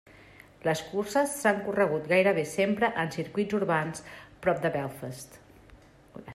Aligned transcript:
Les 0.67 0.79
curses 0.93 1.35
s'han 1.41 1.59
corregut 1.67 2.09
gairebé 2.13 2.47
sempre 2.53 2.91
en 3.03 3.13
circuits 3.19 3.55
urbans 3.61 4.03
prop 4.47 4.67
de 4.67 4.73
Belfast. 4.81 5.41